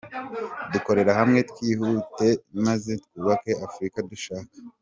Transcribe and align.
Dukorere 0.73 1.11
hamwe, 1.19 1.39
twihute 1.51 2.27
maze 2.65 2.91
twubake 3.03 3.51
Afurika 3.65 3.97
dushaka. 4.09 4.53